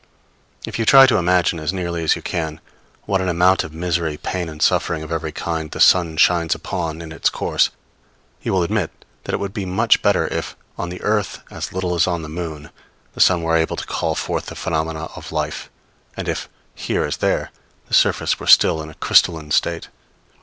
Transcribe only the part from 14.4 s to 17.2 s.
the phenomena of life; and if, here as